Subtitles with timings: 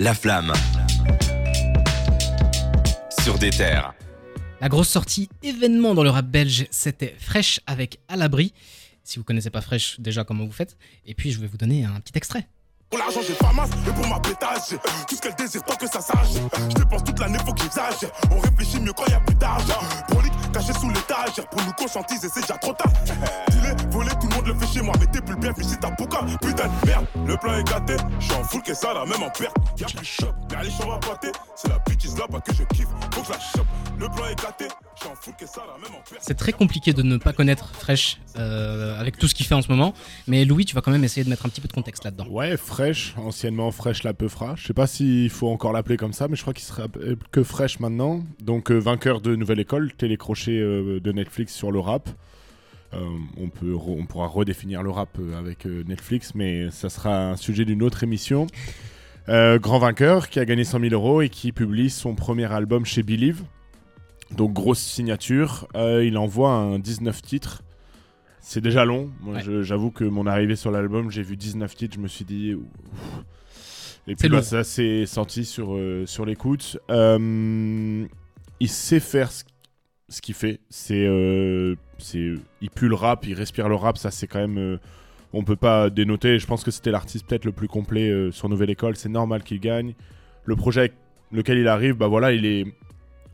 [0.00, 0.52] La flamme.
[3.20, 3.94] Sur des terres.
[4.60, 8.54] La grosse sortie événement dans le rap belge, c'était Fresh avec À l'abri.
[9.02, 10.76] Si vous connaissez pas Fresh, déjà comment vous faites?
[11.04, 12.46] Et puis je vais vous donner un petit extrait.
[12.90, 15.86] Pour l'argent, j'ai pas masse, et pour ma pétage, tout ce qu'elle désire tant que
[15.86, 16.40] ça sache.
[16.70, 18.10] Je dépense toute l'année, faut que j'exagère.
[18.30, 19.80] On réfléchit mieux quand y a plus d'argent.
[20.08, 22.90] Prolique, caché sous l'étage, pour nous conscientiser, c'est déjà trop tard.
[23.50, 25.76] Dis-le, voler, tout le monde le fait chez moi, mais t'es plus bien, puis si
[25.76, 27.06] t'as boucan, putain de merde.
[27.26, 29.54] Le plan est gâté, j'suis en full, que ça, là, même en perte.
[29.76, 32.62] Y'a plus choc, y'a les chambres à pâté, c'est la bitch là pas que je
[32.74, 33.66] kiffe, faut que je la chope.
[33.98, 34.68] Le plan est gâté,
[36.20, 39.62] C'est très compliqué de ne pas connaître Fresh euh, avec tout ce qu'il fait en
[39.62, 39.94] ce moment.
[40.26, 42.26] Mais Louis, tu vas quand même essayer de mettre un petit peu de contexte là-dedans.
[42.28, 44.54] Ouais, Fresh, anciennement Fresh la Peufra.
[44.56, 46.86] Je sais pas s'il faut encore l'appeler comme ça, mais je crois qu'il sera
[47.30, 48.24] que Fresh maintenant.
[48.40, 52.08] Donc, euh, vainqueur de Nouvelle École, télécrochet euh, de Netflix sur le rap.
[52.94, 53.04] Euh,
[53.36, 53.50] on,
[53.86, 57.82] on pourra redéfinir le rap euh, avec euh, Netflix, mais ça sera un sujet d'une
[57.82, 58.46] autre émission.
[59.28, 62.86] Euh, grand vainqueur qui a gagné 100 000 euros et qui publie son premier album
[62.86, 63.42] chez Believe.
[64.36, 65.66] Donc grosse signature.
[65.74, 67.62] Euh, il envoie un 19 titres.
[68.40, 69.10] C'est déjà long.
[69.20, 69.62] Moi, Ouais.
[69.62, 72.54] j'avoue que mon arrivée sur l'album, j'ai vu 19 titres, je me suis dit.
[72.54, 72.64] ouf.
[74.06, 76.78] Et puis bah, ça s'est senti sur, euh, sur l'écoute.
[76.90, 78.06] Euh,
[78.60, 79.44] il sait faire ce,
[80.08, 80.60] ce qu'il fait.
[80.70, 81.06] C'est,
[81.98, 83.98] c'est, il pue le rap, il respire le rap.
[83.98, 84.78] Ça, c'est quand même.
[85.34, 86.38] on peut pas dénoter.
[86.38, 88.96] Je pense que c'était l'artiste peut-être le plus complet sur Nouvelle École.
[88.96, 89.94] C'est normal qu'il gagne.
[90.44, 90.94] Le projet avec
[91.30, 92.64] lequel il arrive, bah voilà, il est.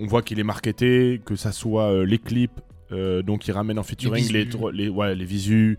[0.00, 2.58] On voit qu'il est marketé, que ça soit euh, les clips,
[2.90, 5.78] euh, donc il ramène en featuring les, tro- les, ouais, les visus,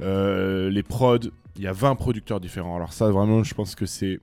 [0.00, 1.18] euh, les prods.
[1.56, 2.74] Il y a 20 producteurs différents.
[2.76, 4.18] Alors ça, vraiment, je pense que c'est...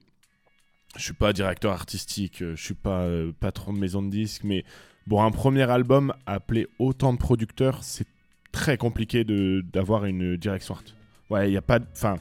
[0.97, 3.07] Je suis pas directeur artistique, je suis pas
[3.39, 4.63] patron de maison de disques, mais
[5.07, 8.07] pour un premier album, appeler autant de producteurs, c'est
[8.51, 10.83] très compliqué d'avoir une direction art.
[11.29, 11.85] Ouais, il n'y a pas de...
[11.93, 12.15] Enfin,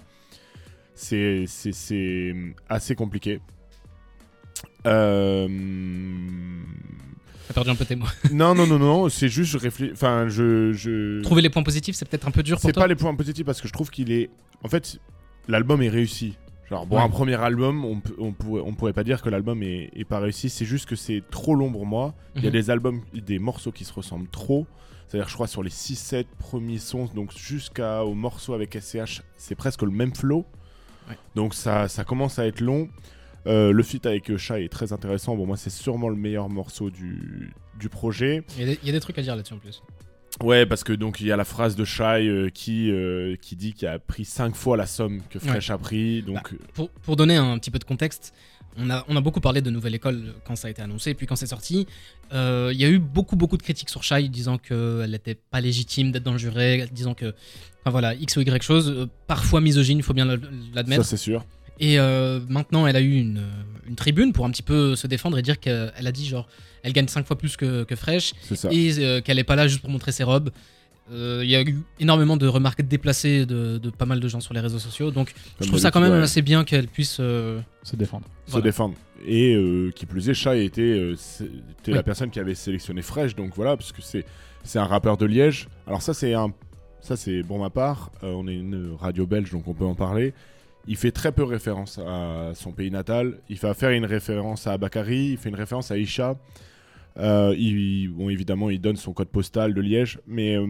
[0.95, 2.35] c'est c'est
[2.69, 3.41] assez compliqué.
[4.87, 5.49] Euh...
[7.49, 8.07] T'as perdu un peu tes mots.
[8.33, 9.93] non, non, non, non, c'est juste, je réfléchis...
[9.93, 10.73] Enfin, je...
[10.73, 11.21] je...
[11.23, 12.83] Trouver les points positifs, c'est peut-être un peu dur pour C'est toi.
[12.85, 14.31] pas les points positifs parce que je trouve qu'il est.
[14.65, 14.99] En fait,
[15.49, 16.37] l'album est réussi.
[16.69, 17.03] Genre, bon, Ouais.
[17.03, 20.19] un premier album, on, on, pourrait, on pourrait pas dire que l'album est, est pas
[20.19, 20.51] réussi.
[20.51, 22.15] C'est juste que c'est trop long pour moi.
[22.35, 22.53] Il y a Mhm.
[22.57, 24.67] des albums, des morceaux qui se ressemblent trop.
[25.07, 29.83] C'est-à-dire, je crois, sur les 6-7 premiers sons, donc jusqu'au morceau avec SCH, c'est presque
[29.83, 30.45] le même flow.
[31.09, 31.15] Ouais.
[31.37, 32.89] Donc, ça, ça commence à être long.
[33.47, 35.37] Euh, le feat avec Shai est très intéressant.
[35.37, 38.43] Bon, moi, c'est sûrement le meilleur morceau du, du projet.
[38.57, 39.83] Il y, a des, il y a des trucs à dire là-dessus en plus.
[40.43, 43.57] Ouais, parce que donc il y a la phrase de Shai euh, qui, euh, qui
[43.57, 46.23] dit qu'il a pris 5 fois la somme que Fresh a pris.
[46.23, 48.35] Donc, euh, Pour, pour donner un petit peu de contexte,
[48.77, 51.15] on a, on a beaucoup parlé de Nouvelle École quand ça a été annoncé, et
[51.15, 51.87] puis quand c'est sorti,
[52.35, 55.63] euh, il y a eu beaucoup, beaucoup de critiques sur Shai disant qu'elle n'était pas
[55.63, 57.33] légitime d'être dans le jury, disant que,
[57.81, 61.05] enfin voilà, X ou Y chose, parfois misogyne, il faut bien le- ça l'admettre.
[61.07, 61.47] c'est sûr.
[61.81, 63.43] Et euh, maintenant, elle a eu une,
[63.87, 66.49] une tribune pour un petit peu se défendre et dire qu'elle a dit genre,
[66.83, 68.69] elle gagne 5 fois plus que, que Fresh, C'est ça.
[68.73, 70.51] et euh, qu'elle n'est pas là juste pour montrer ses robes.
[71.13, 74.41] Euh, Il y a eu énormément de remarques déplacées de, de pas mal de gens
[74.41, 77.19] sur les réseaux sociaux, donc je trouve ça quand même ouais, assez bien qu'elle puisse.
[77.21, 78.27] euh, se défendre.
[78.47, 78.95] Se défendre.
[79.25, 81.95] Et euh, qui plus est, Shai était, euh, Oui.
[81.95, 83.37] la personne qui avait sélectionné Fresh.
[83.37, 84.25] Donc voilà, parce que c'est,
[84.65, 85.69] c'est un rappeur de Liège.
[85.87, 86.53] Alors ça, c'est un.
[87.01, 88.11] Ça, c'est pour ma part.
[88.25, 90.35] Euh, on est une radio belge, donc on peut en parler.
[90.89, 93.41] Il fait très peu référence à son pays natal.
[93.49, 96.37] Il va faire une référence à Bakary, il fait une référence à Isha.
[97.19, 97.55] Euh,
[98.11, 100.67] bon, évidemment, il donne son code postal de Liège, mais euh,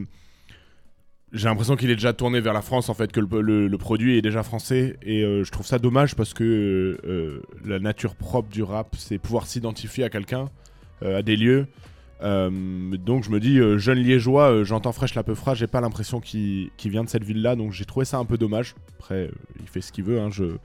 [1.32, 4.22] j'ai l'impression qu'il est déjà tourné vers la France, en fait, que le, produit est
[4.22, 4.96] déjà français.
[5.02, 9.46] Et euh, je trouve ça dommage parce que la nature propre du rap, c'est pouvoir
[9.46, 10.48] s'identifier à quelqu'un,
[11.04, 11.66] à des lieux.
[12.22, 12.50] Euh,
[12.96, 16.20] donc je me dis, euh, jeune liégeois, euh, j'entends fraîche la peufra, j'ai pas l'impression
[16.20, 18.74] qu'il vient de cette ville-là, donc j'ai trouvé ça un peu dommage.
[18.98, 20.56] Après, euh, il fait ce qu'il veut, hein, je...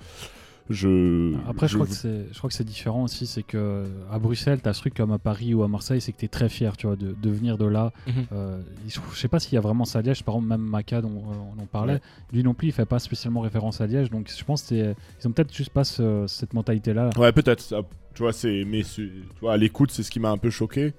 [0.70, 3.28] je Après, je, crois vous- que c'est, je crois que c'est différent aussi.
[3.28, 6.18] C'est que à Bruxelles, t'as ce truc comme à Paris ou à Marseille, c'est que
[6.20, 7.92] t'es très fier, tu vois, de, de venir de là.
[8.08, 8.14] Mhm.
[8.32, 10.24] Euh, je, je sais pas s'il y a vraiment ça à Liège.
[10.24, 11.22] Par exemple, même Maka, dont
[11.58, 12.02] on en parlait, Ouais.
[12.32, 14.10] lui non plus, il fait pas spécialement référence à Liège.
[14.10, 14.96] Donc, je pense qu'ils
[15.26, 17.10] ont peut-être juste pas ce- cette mentalité-là.
[17.18, 17.76] Ouais, peut-être.
[18.14, 20.50] Tu vois, c'est, mais c'est- tu vois, à l'écoute, c'est ce qui m'a un peu
[20.50, 20.94] choqué.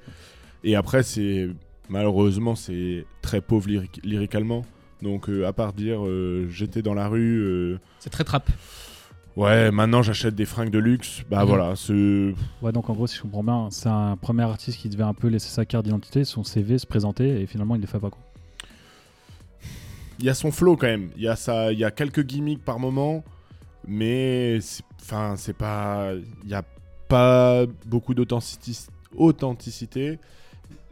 [0.64, 1.48] Et après, c'est
[1.88, 3.68] malheureusement, c'est très pauvre
[4.04, 4.64] lyricalement.
[5.02, 7.38] Donc, euh, à part dire, euh, j'étais dans la rue.
[7.40, 8.48] euh, C'est très trap.
[9.36, 11.22] ouais, maintenant j'achète des fringues de luxe.
[11.28, 11.48] Bah Mhm.
[11.48, 12.34] voilà, c'est.
[12.62, 15.14] Ouais, donc en gros, si je comprends bien, c'est un premier artiste qui devait un
[15.14, 18.10] peu laisser sa carte d'identité, son CV, se présenter, et finalement, il le fait pas.
[18.10, 18.20] Quoi.
[20.20, 21.08] Il y a son flow quand même.
[21.16, 23.24] Il y a ça, il y a quelques gimmicks par moment,
[23.88, 26.12] mais c'est- enfin, c'est pas,
[26.44, 26.62] il y a
[27.08, 28.86] pas beaucoup d'authentici-
[29.16, 30.20] authenticité.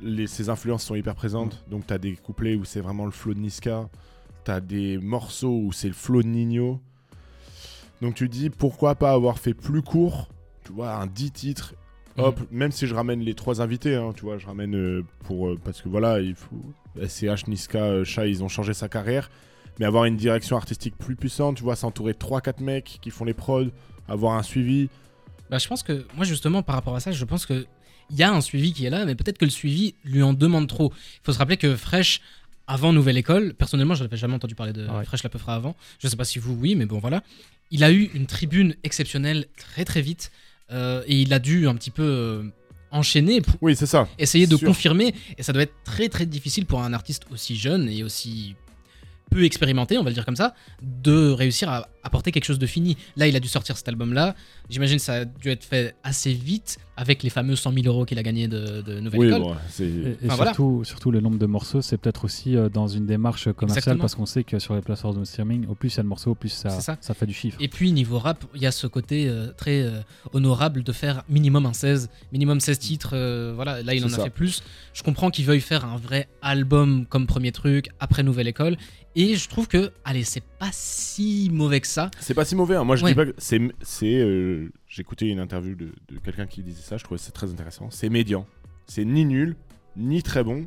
[0.01, 1.65] Les, ses influences sont hyper présentes.
[1.71, 3.89] Donc t'as des couplets où c'est vraiment le flow de Niska,
[4.45, 6.81] t'as des morceaux où c'est le flow de Nino.
[8.01, 10.29] Donc tu dis pourquoi pas avoir fait plus court
[10.71, 11.75] tu vois, un 10 titres.
[12.17, 12.25] Mhm.
[12.25, 15.49] Hop, même si je ramène les trois invités, hein, tu vois, je ramène euh, pour.
[15.49, 16.63] euh, parce que voilà, il faut.
[17.01, 19.31] SCH, Niska, euh, Shai, ils ont changé sa carrière.
[19.79, 23.25] Mais avoir une direction artistique plus puissante, tu vois, s'entourer de 3-4 mecs qui font
[23.25, 23.69] les prods,
[24.09, 24.89] avoir un suivi.
[25.49, 27.67] Bah, je pense que, moi justement, par rapport à ça, je pense que
[28.11, 30.33] il y a un suivi qui est là, mais peut-être que le suivi lui en
[30.33, 30.93] demande trop.
[30.95, 32.21] Il faut se rappeler que Fresh,
[32.67, 35.05] avant Nouvelle École, personnellement, je n'avais jamais entendu parler de Ah ouais.
[35.05, 35.77] Fresh la Peufra avant.
[35.99, 37.23] Je sais pas si vous, oui, mais bon, voilà.
[37.71, 40.31] Il a eu une tribune exceptionnelle très très vite,
[40.73, 42.43] euh, et il a dû un petit peu euh,
[42.93, 44.09] enchaîner pour Oui, c'est ça.
[44.19, 44.67] essayer de Sûr.
[44.69, 48.55] confirmer, et ça doit être très très difficile pour un artiste aussi jeune et aussi
[49.31, 52.67] peu expérimenté, on va le dire comme ça, de réussir à apporter quelque chose de
[52.67, 52.97] fini.
[53.17, 54.35] Là, il a dû sortir cet album-là.
[54.69, 58.05] J'imagine que ça a dû être fait assez vite avec les fameux 100 000 euros
[58.05, 59.41] qu'il a gagné de, de Nouvelle Oui, École.
[59.43, 59.85] bon, c'est.
[59.85, 60.55] Et, et Enfin, voilà.
[60.55, 64.01] surtout, surtout le nombre de morceaux, c'est peut-être aussi euh, dans une démarche commerciale Exactement.
[64.01, 66.09] parce qu'on sait que sur les plateformes de streaming, au plus il y a de
[66.09, 66.97] morceaux, au plus ça, ça.
[67.01, 67.57] ça fait du chiffre.
[67.61, 70.01] Et puis niveau rap, il y a ce côté euh, très euh,
[70.33, 73.11] honorable de faire minimum un 16, minimum 16 titres.
[73.15, 74.63] euh, voilà, là il en a fait plus.
[74.93, 78.77] Je comprends qu'il veuille faire un vrai album comme premier truc après Nouvelle École.
[79.17, 82.11] Et je trouve que, allez, c'est pas si mauvais que ça.
[82.21, 82.77] C'est pas si mauvais.
[82.77, 82.85] hein.
[82.85, 83.11] Moi, je Ouais.
[83.11, 83.61] dis pas que c'est.
[83.83, 86.97] c'est euh, J'ai écouté une interview de, de quelqu'un qui disait ça.
[86.97, 87.89] Je trouvais ça très intéressant.
[87.91, 88.47] C'est médian.
[88.87, 89.57] C'est ni nul,
[89.97, 90.67] ni très bon.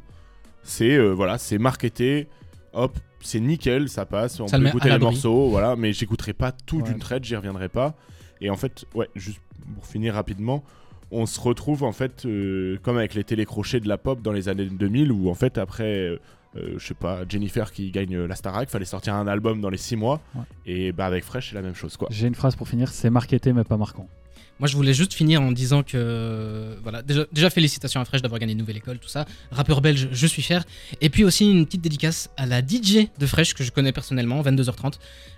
[0.62, 2.28] C'est euh, voilà, c'est marketé.
[2.74, 4.40] Hop, c'est nickel, ça passe.
[4.40, 5.76] On Ça peut écouter les morceaux, voilà.
[5.76, 6.84] Mais j'écouterai pas tout Ouais.
[6.84, 7.24] d'une traite.
[7.24, 7.96] J'y reviendrai pas.
[8.42, 9.40] Et en fait, ouais, juste
[9.76, 10.64] pour finir rapidement.
[11.12, 14.50] On se retrouve en fait euh, comme avec les télécrochets de la pop dans les
[14.50, 16.20] années 2000 où en fait après
[16.56, 19.70] euh, je sais pas Jennifer qui gagne euh, la Starac fallait sortir un album dans
[19.70, 20.42] les 6 mois Ouais.
[20.66, 22.08] et bah avec Fresh c'est la même chose quoi.
[22.12, 24.08] J'ai une phrase pour finir, c'est marketé mais pas marquant.
[24.60, 28.56] Moi, je voulais juste finir en disant que, voilà, déjà, félicitations à Fresh d'avoir gagné
[28.56, 29.26] Nouvelle École, tout ça.
[29.52, 30.64] Rappeur belge, je suis fier.
[31.02, 34.42] Et puis aussi une petite dédicace à la DJ de Fresh que je connais personnellement,
[34.42, 34.94] 22h30.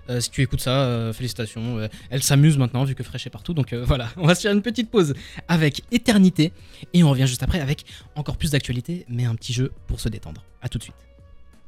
[0.10, 1.80] Euh, si tu écoutes ça, euh, félicitations.
[1.80, 3.54] Euh, elle s'amuse maintenant vu que Fresh est partout.
[3.54, 5.14] Donc voilà, on va se faire une petite pause
[5.48, 6.52] avec Éternité
[6.94, 10.10] et on revient juste après avec encore plus d'actualité, mais un petit jeu pour se
[10.10, 10.44] détendre.
[10.62, 10.96] À tout de suite.